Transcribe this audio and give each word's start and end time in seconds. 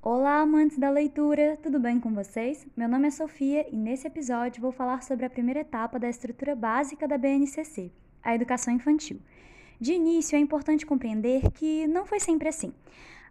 Olá, 0.00 0.38
amantes 0.42 0.78
da 0.78 0.90
leitura, 0.90 1.58
tudo 1.60 1.80
bem 1.80 1.98
com 1.98 2.14
vocês? 2.14 2.64
Meu 2.76 2.88
nome 2.88 3.08
é 3.08 3.10
Sofia 3.10 3.66
e 3.68 3.76
nesse 3.76 4.06
episódio 4.06 4.62
vou 4.62 4.70
falar 4.70 5.02
sobre 5.02 5.26
a 5.26 5.30
primeira 5.30 5.58
etapa 5.58 5.98
da 5.98 6.08
estrutura 6.08 6.54
básica 6.54 7.08
da 7.08 7.18
BNCC, 7.18 7.90
a 8.22 8.32
educação 8.32 8.72
infantil. 8.72 9.20
De 9.80 9.92
início, 9.94 10.36
é 10.36 10.38
importante 10.38 10.86
compreender 10.86 11.50
que 11.50 11.88
não 11.88 12.06
foi 12.06 12.20
sempre 12.20 12.48
assim. 12.48 12.72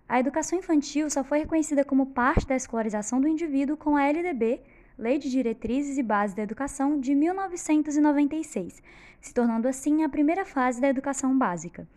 A 0.09 0.19
educação 0.19 0.59
infantil 0.59 1.09
só 1.09 1.23
foi 1.23 1.39
reconhecida 1.39 1.85
como 1.85 2.08
parte 2.08 2.46
da 2.46 2.58
escolarização 2.58 3.22
do 3.22 3.29
indivíduo 3.29 3.78
com 3.78 3.96
a 3.96 4.04
LDB, 4.04 4.60
Lei 4.97 5.18
de 5.18 5.31
Diretrizes 5.31 5.97
e 5.97 6.04
Bases 6.04 6.36
da 6.36 6.44
Educação, 6.44 6.99
de 6.99 7.15
1996, 7.15 8.84
se 9.22 9.34
tornando 9.34 9.70
assim 9.70 10.04
a 10.04 10.10
primeira 10.10 10.44
fase 10.44 10.81
da 10.81 10.90
educação 10.90 11.36
básica. 11.38 11.88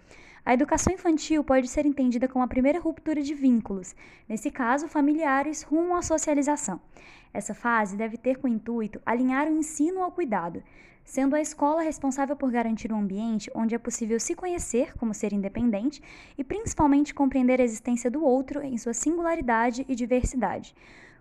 A 0.45 0.55
educação 0.55 0.93
infantil 0.93 1.45
pode 1.45 1.69
ser 1.69 1.85
entendida 1.85 2.27
como 2.27 2.45
a 2.45 2.49
primeira 2.49 2.81
ruptura 2.81 3.21
de 3.23 3.35
vínculos, 3.35 3.95
nesse 4.29 4.51
caso, 4.51 4.89
familiares 4.89 5.63
rumo 5.63 5.95
à 5.95 6.03
socialização. 6.03 6.81
Essa 7.33 7.55
fase 7.55 7.97
deve 7.97 8.17
ter 8.17 8.39
como 8.39 8.53
intuito 8.53 9.01
alinhar 9.05 9.47
o 9.47 9.57
ensino 9.57 10.03
ao 10.03 10.11
cuidado, 10.11 10.63
sendo 11.05 11.37
a 11.37 11.41
escola 11.41 11.83
responsável 11.83 12.37
por 12.37 12.51
garantir 12.51 12.93
um 12.93 12.99
ambiente 12.99 13.51
onde 13.55 13.75
é 13.75 13.79
possível 13.79 14.19
se 14.19 14.35
conhecer 14.35 14.97
como 14.97 15.13
ser 15.13 15.33
independente 15.33 16.03
e 16.39 16.43
principalmente 16.43 17.15
compreender 17.15 17.61
a 17.61 17.65
existência 17.65 18.11
do 18.11 18.25
outro 18.25 18.63
em 18.63 18.79
sua 18.79 18.95
singularidade 18.95 19.85
e 19.89 19.95
diversidade. 19.95 20.75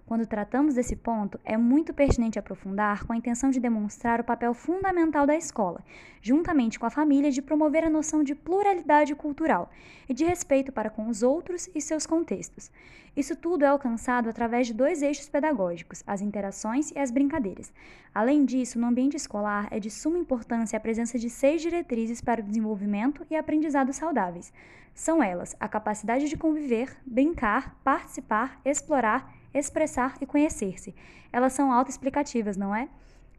Quando 0.10 0.26
tratamos 0.26 0.74
desse 0.74 0.96
ponto, 0.96 1.40
é 1.46 1.56
muito 1.56 1.94
pertinente 1.94 2.40
aprofundar 2.40 3.06
com 3.06 3.14
a 3.14 3.16
intenção 3.16 3.52
de 3.52 3.60
demonstrar 3.60 4.20
o 4.20 4.24
papel 4.24 4.56
fundamental 4.56 5.28
da 5.28 5.36
escola, 5.36 5.86
juntamente 6.20 6.80
com 6.80 6.88
a 6.88 6.90
família, 6.90 7.30
de 7.30 7.44
promover 7.44 7.84
a 7.84 7.92
noção 7.92 8.24
de 8.24 8.34
pluralidade 8.34 9.14
cultural 9.14 9.70
e 10.10 10.14
de 10.16 10.26
respeito 10.26 10.72
para 10.72 10.90
com 10.90 11.08
os 11.10 11.22
outros 11.22 11.70
e 11.76 11.80
seus 11.80 12.08
contextos. 12.08 12.72
Isso 13.16 13.36
tudo 13.36 13.64
é 13.64 13.68
alcançado 13.68 14.28
através 14.28 14.66
de 14.66 14.74
dois 14.74 15.04
eixos 15.04 15.30
pedagógicos, 15.30 16.04
as 16.08 16.22
interações 16.22 16.90
e 16.90 16.98
as 16.98 17.12
brincadeiras. 17.12 17.72
Além 18.12 18.46
disso, 18.46 18.80
no 18.80 18.88
ambiente 18.88 19.16
escolar 19.16 19.68
é 19.70 19.80
de 19.80 19.92
suma 19.92 20.18
importância 20.18 20.76
a 20.76 20.80
presença 20.80 21.20
de 21.20 21.30
seis 21.30 21.62
diretrizes 21.62 22.20
para 22.20 22.42
o 22.42 22.44
desenvolvimento 22.44 23.24
e 23.30 23.36
aprendizado 23.36 23.94
saudáveis. 23.94 24.52
São 24.92 25.22
elas 25.22 25.56
a 25.60 25.68
capacidade 25.68 26.28
de 26.28 26.36
conviver, 26.36 26.98
brincar, 27.06 27.80
participar, 27.84 28.60
explorar 28.66 29.38
expressar 29.54 30.18
e 30.22 30.26
conhecer-se. 30.26 30.94
Elas 31.32 31.54
são 31.54 31.72
autoexplicativas, 31.72 32.58
não 32.58 32.76
é? 32.76 32.90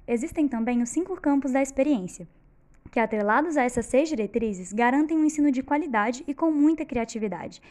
Existem 0.06 0.48
também 0.48 0.82
os 0.82 0.88
cinco 0.88 1.20
campos 1.20 1.52
da 1.52 1.62
experiência, 1.62 2.26
que, 2.90 2.98
atrelados 2.98 3.56
a 3.56 3.62
essas 3.62 3.86
seis 3.86 4.08
diretrizes, 4.08 4.72
garantem 4.72 5.16
um 5.16 5.24
ensino 5.24 5.52
de 5.52 5.62
qualidade 5.62 6.24
e 6.26 6.34
com 6.34 6.50
muita 6.50 6.84
criatividade. 6.84 7.62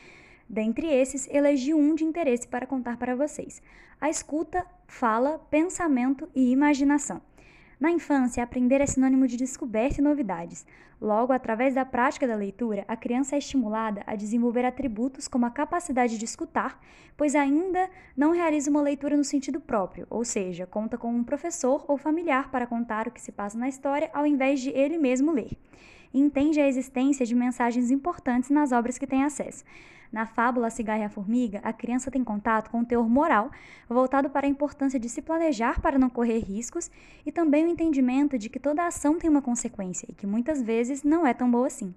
Dentre 0.48 0.88
esses, 0.88 1.28
elegi 1.30 1.74
um 1.74 1.94
de 1.94 2.04
interesse 2.04 2.48
para 2.48 2.66
contar 2.66 2.98
para 2.98 3.16
vocês: 3.16 3.62
a 4.00 4.10
escuta, 4.10 4.66
fala, 4.88 5.38
pensamento 5.52 6.30
e 6.34 6.52
imaginação. 6.52 7.22
Na 7.80 7.90
infância, 7.90 8.44
aprender 8.44 8.82
é 8.82 8.86
sinônimo 8.86 9.26
de 9.26 9.38
descoberta 9.38 10.02
e 10.02 10.04
novidades. 10.04 10.66
Logo, 11.00 11.32
através 11.32 11.76
da 11.76 11.86
prática 11.86 12.28
da 12.28 12.36
leitura, 12.36 12.84
a 12.90 12.98
criança 12.98 13.36
é 13.36 13.40
estimulada 13.40 14.04
a 14.06 14.18
desenvolver 14.18 14.66
atributos 14.66 15.30
como 15.30 15.46
a 15.46 15.50
capacidade 15.50 16.18
de 16.18 16.26
escutar, 16.26 16.78
pois 17.16 17.36
ainda 17.36 17.90
não 18.18 18.32
realiza 18.32 18.70
uma 18.70 18.82
leitura 18.82 19.16
no 19.16 19.24
sentido 19.24 19.62
próprio, 19.62 20.06
ou 20.10 20.26
seja, 20.26 20.68
conta 20.68 20.98
com 20.98 21.10
um 21.10 21.24
professor 21.24 21.86
ou 21.88 21.98
familiar 21.98 22.52
para 22.52 22.68
contar 22.68 23.08
o 23.08 23.12
que 23.12 23.22
se 23.22 23.32
passa 23.32 23.58
na 23.58 23.70
história 23.70 24.10
ao 24.14 24.28
invés 24.28 24.60
de 24.60 24.72
ele 24.72 24.98
mesmo 24.98 25.32
ler. 25.32 25.52
Entende 26.14 26.60
a 26.60 26.68
existência 26.68 27.26
de 27.26 27.36
mensagens 27.36 27.92
importantes 27.92 28.50
nas 28.50 28.72
obras 28.72 28.98
que 28.98 29.06
tem 29.06 29.24
acesso. 29.24 29.64
Na 30.12 30.26
fábula 30.26 30.72
Cigarra 30.72 31.02
e 31.02 31.06
a 31.06 31.10
Formiga, 31.10 31.60
a 31.64 31.72
criança 31.72 32.10
tem 32.10 32.24
contato 32.24 32.72
com 32.72 32.80
o 32.80 32.86
teor 32.86 33.08
moral, 33.08 33.52
voltado 33.88 34.28
para 34.28 34.48
a 34.48 34.50
importância 34.50 35.00
de 35.00 35.08
se 35.08 35.22
planejar 35.22 35.80
para 35.80 36.00
não 36.00 36.10
correr 36.10 36.40
riscos 36.40 36.90
e 37.24 37.32
também 37.32 37.66
o 37.66 37.70
entendimento 37.70 38.36
de 38.36 38.50
que 38.50 38.60
toda 38.60 38.88
ação 38.88 39.20
tem 39.20 39.30
uma 39.30 39.42
consequência 39.42 40.08
e 40.10 40.14
que 40.16 40.26
muitas 40.26 40.64
vezes 40.64 41.04
não 41.04 41.28
é 41.28 41.34
tão 41.34 41.50
boa 41.52 41.68
assim. 41.68 41.94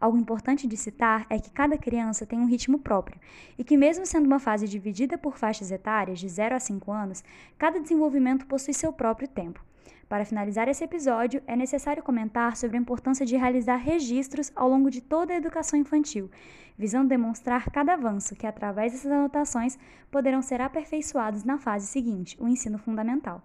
Algo 0.00 0.16
importante 0.16 0.66
de 0.66 0.74
citar 0.74 1.26
é 1.28 1.38
que 1.38 1.50
cada 1.50 1.76
criança 1.76 2.24
tem 2.24 2.38
um 2.38 2.46
ritmo 2.46 2.78
próprio 2.78 3.20
e 3.58 3.62
que, 3.62 3.76
mesmo 3.76 4.06
sendo 4.06 4.24
uma 4.24 4.38
fase 4.38 4.66
dividida 4.66 5.18
por 5.18 5.36
faixas 5.36 5.70
etárias 5.70 6.18
de 6.18 6.30
0 6.30 6.54
a 6.54 6.58
5 6.58 6.90
anos, 6.90 7.22
cada 7.58 7.78
desenvolvimento 7.78 8.46
possui 8.46 8.72
seu 8.72 8.90
próprio 8.90 9.28
tempo. 9.28 9.62
Para 10.10 10.24
finalizar 10.24 10.66
esse 10.66 10.82
episódio, 10.82 11.40
é 11.46 11.54
necessário 11.54 12.02
comentar 12.02 12.56
sobre 12.56 12.76
a 12.76 12.80
importância 12.80 13.24
de 13.24 13.36
realizar 13.36 13.76
registros 13.76 14.50
ao 14.56 14.68
longo 14.68 14.90
de 14.90 15.00
toda 15.00 15.32
a 15.32 15.36
educação 15.36 15.78
infantil, 15.78 16.28
visando 16.76 17.08
demonstrar 17.08 17.70
cada 17.70 17.92
avanço 17.92 18.34
que, 18.34 18.44
através 18.44 18.90
dessas 18.90 19.12
anotações, 19.12 19.78
poderão 20.10 20.42
ser 20.42 20.60
aperfeiçoados 20.60 21.44
na 21.44 21.58
fase 21.58 21.86
seguinte, 21.86 22.36
o 22.40 22.48
ensino 22.48 22.76
fundamental. 22.76 23.40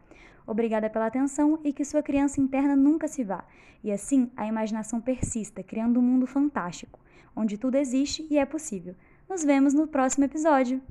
Obrigada 0.47 0.89
pela 0.89 1.05
atenção 1.05 1.59
e 1.63 1.71
que 1.71 1.85
sua 1.85 2.01
criança 2.01 2.41
interna 2.41 2.75
nunca 2.75 3.07
se 3.07 3.23
vá, 3.23 3.45
e 3.83 3.91
assim 3.91 4.31
a 4.35 4.47
imaginação 4.47 4.99
persista, 4.99 5.61
criando 5.61 5.99
um 5.99 6.03
mundo 6.03 6.25
fantástico, 6.25 6.99
onde 7.35 7.59
tudo 7.59 7.75
existe 7.75 8.25
e 8.27 8.39
é 8.39 8.45
possível. 8.45 8.95
Nos 9.29 9.43
vemos 9.43 9.75
no 9.75 9.87
próximo 9.87 10.25
episódio! 10.25 10.81